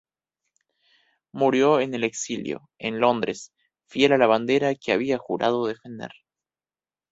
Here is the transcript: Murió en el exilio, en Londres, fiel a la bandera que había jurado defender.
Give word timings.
Murió 1.31 1.79
en 1.79 1.93
el 1.93 2.03
exilio, 2.03 2.71
en 2.79 2.99
Londres, 2.99 3.53
fiel 3.87 4.13
a 4.13 4.17
la 4.17 4.25
bandera 4.25 4.73
que 4.73 4.93
había 4.93 5.19
jurado 5.19 5.67
defender. 5.67 6.09